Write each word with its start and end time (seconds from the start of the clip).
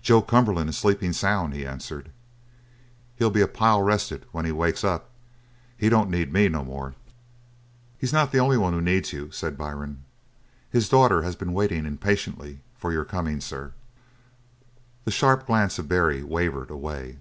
"Joe 0.00 0.22
Cumberland 0.22 0.70
is 0.70 0.78
sleepin' 0.78 1.12
soun'," 1.12 1.52
he 1.52 1.66
answered. 1.66 2.08
"He'll 3.16 3.28
be 3.28 3.42
a 3.42 3.46
pile 3.46 3.82
rested 3.82 4.24
when 4.32 4.46
he 4.46 4.50
wakes 4.50 4.82
up. 4.82 5.10
He 5.76 5.90
don't 5.90 6.08
need 6.08 6.32
me 6.32 6.48
no 6.48 6.64
more." 6.64 6.94
"He's 7.98 8.10
not 8.10 8.32
the 8.32 8.38
only 8.40 8.56
one 8.56 8.72
who 8.72 8.80
needs 8.80 9.12
you," 9.12 9.30
said 9.30 9.58
Byrne. 9.58 10.02
"His 10.70 10.88
daughter 10.88 11.20
has 11.24 11.36
been 11.36 11.52
waiting 11.52 11.84
impatiently 11.84 12.60
for 12.78 12.90
your 12.90 13.04
coming, 13.04 13.38
sir." 13.42 13.74
The 15.04 15.10
sharp 15.10 15.44
glance 15.46 15.78
of 15.78 15.88
Barry 15.90 16.22
wavered 16.22 16.70
away. 16.70 17.18